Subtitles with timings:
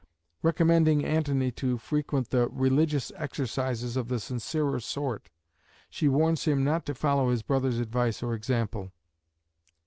[0.41, 5.29] Recommending Antony to frequent "the religious exercises of the sincerer sort,"
[5.91, 8.91] she warns him not to follow his brother's advice or example.